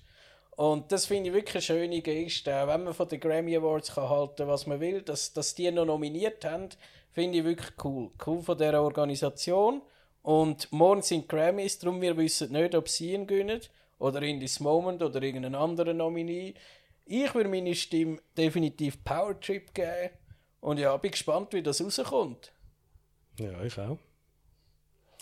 [0.61, 2.51] Und das finde ich wirklich eine schöne Geste.
[2.51, 5.85] Wenn man von den Grammy Awards kann halten was man will, dass, dass die noch
[5.85, 6.69] nominiert haben,
[7.09, 8.11] finde ich wirklich cool.
[8.23, 9.81] Cool von dieser Organisation.
[10.21, 13.61] Und morgen sind Grammys, darum wir wissen nicht, ob sie ihn gewinnen
[13.97, 16.53] oder in this Moment oder irgendeinen anderen Nominee.
[17.05, 20.11] Ich würde meine Stimme definitiv Power Trip geben.
[20.59, 22.51] Und ja, bin gespannt, wie das rauskommt.
[23.39, 23.97] Ja, ich auch.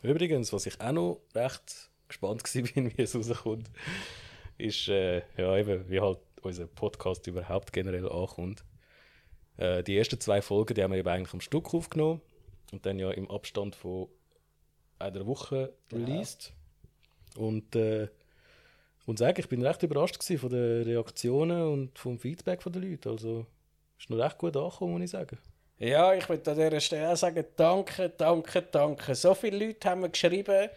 [0.04, 3.70] Übrigens, was ich auch noch recht gespannt war, wie es rauskommt,
[4.60, 8.64] ist, äh, ja, eben, wie halt unser Podcast überhaupt generell ankommt.
[9.58, 12.22] Äh, die ersten zwei Folgen, die haben wir eben eigentlich am Stück aufgenommen
[12.72, 14.08] und dann ja im Abstand von
[15.00, 16.54] einer Woche released.
[17.36, 22.62] Und äh, ich muss sagen, ich bin recht überrascht von den Reaktionen und vom Feedback
[22.64, 23.10] der Leute.
[23.10, 23.46] Also,
[23.98, 25.38] ist noch recht gut angekommen, muss ich sagen.
[25.78, 29.16] Ja, ich würde an dieser Stelle auch sagen, danke, danke, danke.
[29.16, 30.70] So viele Leute haben mir geschrieben,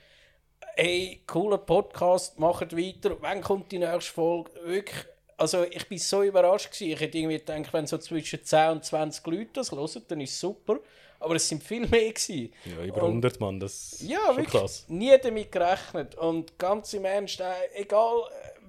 [0.77, 4.51] hey, cooler Podcast, macht weiter, wann kommt die nächste Folge?
[4.65, 5.05] Wirklich,
[5.37, 6.93] also ich bin so überrascht gewesen.
[6.93, 10.31] Ich hätte irgendwie gedacht, wenn so zwischen 10 und 20 Leute das hören, dann ist
[10.31, 10.79] es super.
[11.21, 12.53] Aber es sind viel mehr gewesen.
[12.65, 14.61] Ja, über Und- 100 Mann, das ist Ja, schon wirklich.
[14.61, 14.85] krass.
[14.89, 16.17] Nie damit gerechnet.
[16.17, 17.45] Und ganz im Ernst, äh,
[17.75, 18.23] egal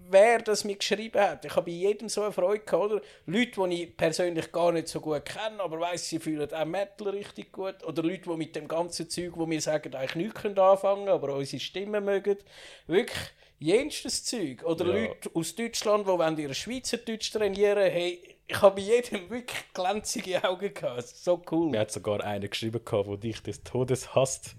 [0.10, 2.92] wer das mir geschrieben hat, ich habe bei jedem so eine Freude gehabt.
[2.92, 3.02] Oder?
[3.26, 7.10] Leute, die ich persönlich gar nicht so gut kenne, aber weiss, sie fühlen auch Metal
[7.10, 7.84] richtig gut.
[7.84, 11.36] Oder Leute, die mit dem ganzen Zeug, wo wir sagen, eigentlich nichts können anfangen aber
[11.36, 12.38] unsere Stimmen mögen.
[12.88, 13.20] Wirklich
[13.60, 14.64] jenstes Zeug.
[14.64, 14.94] Oder Ja.
[14.94, 20.74] Leute aus Deutschland, die ihre Schweizerdeutsch trainieren hey, ich habe bei jedem wirklich glänzige Augen
[20.74, 21.08] gehabt.
[21.08, 21.72] So cool.
[21.72, 24.56] Mir hat sogar einer geschrieben, der dich des Todes hasst,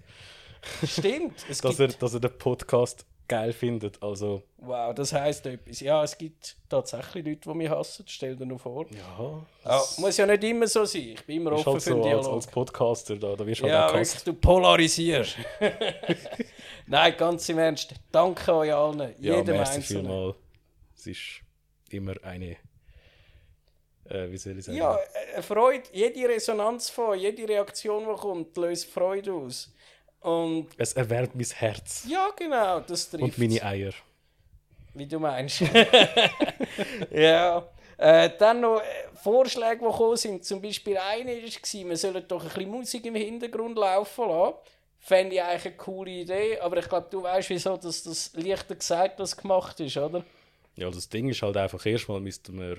[0.83, 1.45] Stimmt.
[1.63, 4.01] Dass er, dass er den Podcast geil findet.
[4.01, 5.79] Also, Wow, das heisst etwas.
[5.79, 8.05] Ja, es gibt tatsächlich Leute, die mich hassen.
[8.07, 8.87] Stell dir nur vor.
[8.91, 11.01] ja, Ja, muss ja nicht immer so sein.
[11.13, 12.33] Ich bin immer offen halt für so den als, Dialog.
[12.33, 15.37] als Podcaster, da, da wirst du halt ja, auch wirklich, du polarisierst.
[16.87, 17.93] Nein, ganz im Ernst.
[18.11, 19.15] Danke euch allen.
[19.19, 20.05] Ja, jedem merci Einzelnen.
[20.05, 20.35] vielmal.
[20.95, 21.41] Es ist
[21.89, 22.57] immer eine,
[24.09, 24.77] äh, wie soll ich sagen?
[24.77, 24.97] Ja,
[25.35, 25.83] äh, Freude.
[25.93, 29.71] Jede Resonanz von, jede Reaktion, die kommt, löst Freude aus.
[30.25, 33.91] Und Es erwärmt mein Herz ja, genau, das trifft und meine Eier.
[34.95, 35.61] Wie du meinst.
[37.11, 37.63] ja.
[37.97, 38.83] Äh, dann noch äh,
[39.21, 40.43] Vorschläge, die gekommen sind.
[40.43, 44.55] Zum Beispiel eine war, wir sollen doch ein bisschen Musik im Hintergrund laufen lassen.
[44.97, 48.73] Fände ich eigentlich eine coole Idee, aber ich glaube, du weißt, wieso dass das leichter
[48.73, 50.25] gesagt als gemacht ist, oder?
[50.75, 52.77] Ja, das Ding ist halt einfach, erstmal müssten wir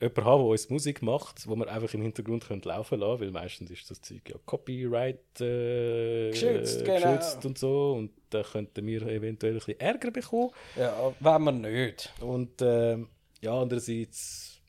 [0.00, 3.30] jemanden haben, der uns Musik macht, wo wir einfach im Hintergrund können laufen lassen weil
[3.30, 7.16] meistens ist das Zeug ja Copyright äh, Geschützt, äh, genau.
[7.16, 10.50] geschützt und so und da könnten wir eventuell ein bisschen Ärger bekommen.
[10.76, 12.12] Ja, wenn wir nicht.
[12.20, 13.08] Und ähm,
[13.40, 14.59] ja, andererseits,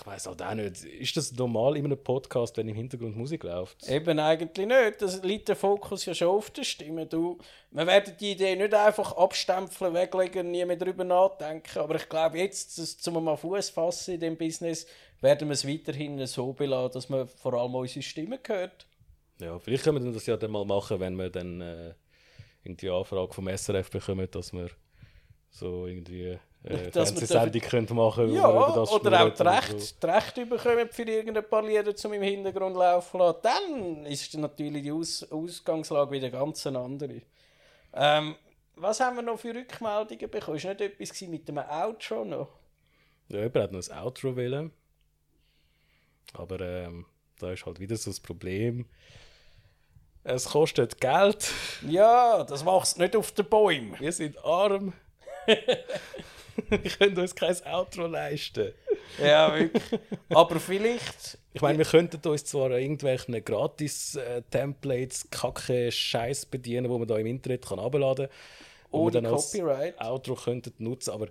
[0.00, 3.44] ich weiß halt auch nicht, ist das normal in einem Podcast, wenn im Hintergrund Musik
[3.44, 3.86] läuft?
[3.88, 5.02] Eben eigentlich nicht.
[5.02, 7.06] Das liegt der Fokus ja schon auf der Stimme.
[7.06, 7.38] Du,
[7.70, 11.78] wir werden die Idee nicht einfach abstempeln, weglegen, nie mehr darüber nachdenken.
[11.78, 14.86] Aber ich glaube, jetzt, das- zum mal Fuß fassen in dem Business,
[15.20, 18.86] werden wir es weiterhin so belassen, dass man vor allem unsere Stimme hört.
[19.38, 21.94] Ja, vielleicht können wir das ja dann mal machen, wenn wir dann äh,
[22.64, 24.70] irgendwie Anfrage vom SRF bekommen, dass wir
[25.50, 29.34] so irgendwie äh, Dass wir Fernsehsendung können machen Ja, wo wir über das oder auch
[29.34, 30.06] die Rechte, so.
[30.06, 33.38] Rechte bekommen für irgendein paar Lieder zum im Hintergrund laufen lassen.
[33.42, 37.22] Dann ist natürlich die Aus Ausgangslage wieder ganz eine andere.
[37.94, 38.36] Ähm,
[38.76, 40.56] was haben wir noch für Rückmeldungen bekommen?
[40.58, 42.48] Ist nicht etwas mit dem Outro noch?
[43.28, 44.70] Ja, jemand hat noch ein Outro wählen.
[46.34, 47.06] Aber ähm,
[47.38, 48.86] da ist halt wieder so das Problem.
[50.22, 51.50] Es kostet Geld.
[51.88, 53.98] Ja, das machst du nicht auf den Bäumen.
[53.98, 54.92] Wir sind arm.
[56.68, 58.72] wir können uns kein Outro leisten.
[59.22, 59.82] Ja, wirklich.
[60.30, 61.38] Aber vielleicht.
[61.52, 67.26] Ich meine, wir könnten uns zwar irgendwelchen Gratis-Templates, kacke Scheiß bedienen, wo man da im
[67.26, 68.36] Internet kann abladen kann.
[68.92, 70.00] Ohne Copyright.
[70.00, 71.28] Outro könnten nutzen, aber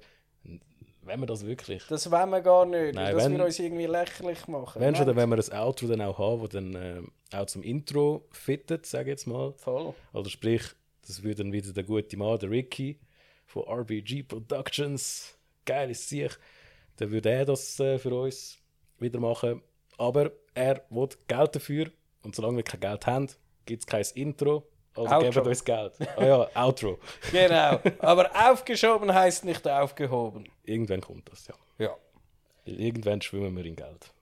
[1.01, 1.83] wenn wir das wirklich.
[1.89, 4.81] Das wollen wir gar nicht, Nein, weil das wenn- wir uns irgendwie lächerlich machen.
[4.81, 7.01] Wenn schon, dann wenn wir ein Outro dann auch haben, das dann äh,
[7.35, 9.53] auch zum Intro fittet, sage ich jetzt mal.
[9.57, 9.93] Voll.
[10.13, 10.61] Also sprich,
[11.07, 12.99] das würde dann wieder der gute Mann, der Ricky
[13.49, 15.35] von RBG Productions,
[15.65, 16.31] geil ist sich,
[16.97, 18.59] dann würde er das äh, für uns
[18.99, 19.61] wieder machen.
[19.97, 21.87] Aber er will Geld dafür
[22.23, 23.27] und solange wir kein Geld haben,
[23.65, 24.67] gibt es kein Intro.
[24.95, 25.31] Also Outro.
[25.31, 25.93] gebt uns Geld.
[26.15, 26.99] Ah ja, Outro.
[27.31, 27.79] Genau.
[27.99, 30.47] Aber aufgeschoben heißt nicht aufgehoben.
[30.63, 31.55] Irgendwann kommt das, ja.
[31.77, 31.95] Ja.
[32.65, 34.13] Irgendwann schwimmen wir in Geld.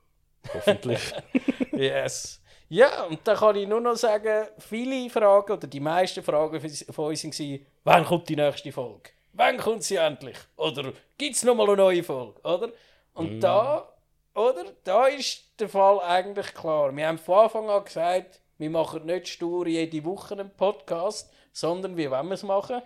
[0.54, 1.14] Hoffentlich.
[1.74, 2.42] yes.
[2.70, 7.06] Ja, und dann kann ich nur noch sagen, viele Fragen oder die meisten Fragen von
[7.06, 9.10] uns waren, wann kommt die nächste Folge?
[9.38, 10.36] Wann kommt sie endlich?
[10.56, 12.40] Oder gibt es nochmal eine neue Folge?
[12.42, 12.72] Oder?
[13.14, 13.40] Und mm.
[13.40, 13.88] da,
[14.34, 14.66] oder?
[14.84, 16.96] Da ist der Fall eigentlich klar.
[16.96, 21.96] Wir haben von Anfang an gesagt, wir machen nicht stur jede Woche einen Podcast, sondern
[21.96, 22.82] wie wollen wir es machen?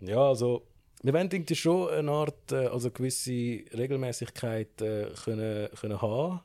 [0.00, 0.66] Ja, also
[1.02, 3.30] wir wollen irgendwie schon eine Art, äh, also gewisse
[3.76, 6.40] Regelmäßigkeit äh, können, können haben.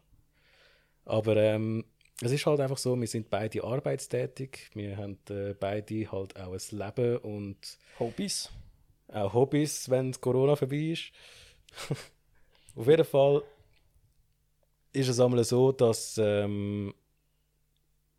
[1.05, 1.85] Aber ähm,
[2.21, 6.51] es ist halt einfach so, wir sind beide arbeitstätig, wir haben äh, beide halt auch
[6.51, 8.49] ein Leben und Hobbys.
[9.07, 11.11] Auch Hobbys, wenn Corona vorbei ist.
[12.75, 13.43] Auf jeden Fall
[14.93, 16.93] ist es einmal so, dass ähm,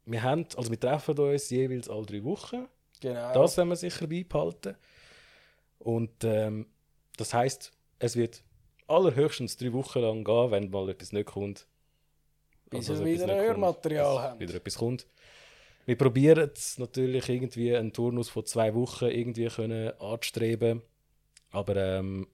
[0.05, 2.69] wir haben, also wir treffen uns jeweils alle drei Wochen.
[3.01, 3.33] Genau.
[3.35, 4.77] Das werden wir sicher beibehalten.
[5.79, 6.67] Und ähm,
[7.17, 8.43] das heißt, es wird
[8.87, 11.67] allerhöchstens drei Wochen lang gehen, wenn mal etwas nicht kommt.
[12.71, 14.41] Bis also, wir wieder Hörmaterial haben.
[14.41, 15.07] Wieder etwas kommt.
[15.87, 20.83] Wir probieren es natürlich irgendwie einen Turnus von zwei Wochen irgendwie können anzustreben.
[21.51, 22.27] Aber ähm,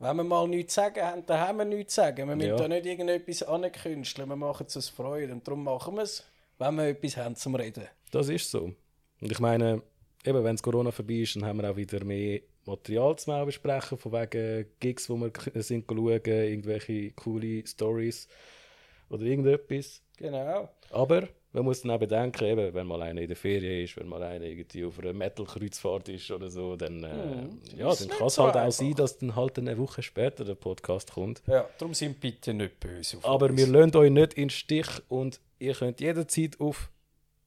[0.00, 2.28] wenn wir mal nichts sagen haben, dann haben wir nichts zu sagen.
[2.28, 2.56] Wir müssen ja.
[2.56, 4.28] da nicht irgendetwas ankünsteln.
[4.28, 5.32] Wir machen es aus Freude.
[5.32, 6.24] Und darum machen wir es,
[6.58, 7.84] wenn wir etwas haben zum Reden.
[8.10, 8.72] Das ist so.
[9.20, 9.82] Und ich meine,
[10.24, 13.98] eben, wenn es Corona vorbei ist, dann haben wir auch wieder mehr Material zu besprechen,
[13.98, 18.28] von wegen Gigs, wo wir sind schauen, irgendwelche coole Stories
[19.08, 20.02] oder irgendetwas.
[20.16, 20.68] Genau.
[20.90, 24.06] Aber man muss dann auch bedenken, eben, wenn mal einer in der Ferien ist, wenn
[24.06, 27.60] mal einer irgendwie auf einer Metal-Kreuzfahrt ist oder so, dann, äh, mhm.
[27.76, 28.68] ja, dann kann es halt einfach.
[28.68, 31.42] auch sein, dass dann halt eine Woche später der Podcast kommt.
[31.46, 33.56] Ja, darum sind bitte nicht böse Aber uns.
[33.56, 36.90] wir lassen euch nicht in den Stich und ihr könnt jederzeit auf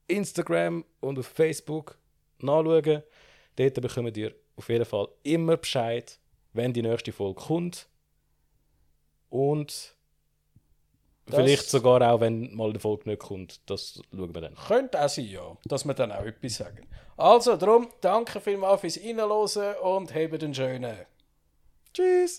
[0.08, 1.96] Instagram und auf Facebook
[2.40, 3.02] nachschauen.
[3.56, 6.18] Dort bekommt ihr auf jeden Fall immer Bescheid,
[6.52, 7.88] wenn die nächste Folge kommt.
[9.28, 9.96] Und
[11.26, 13.60] das vielleicht sogar auch, wenn mal die Folge nicht kommt.
[13.70, 14.54] Das schauen wir dann.
[14.54, 15.56] Könnte auch sein, ja.
[15.64, 16.86] Dass wir dann auch etwas sagen.
[17.16, 20.96] Also, darum, danke vielmals fürs Reinhören und habt einen schönen.
[21.94, 22.30] Tschüss.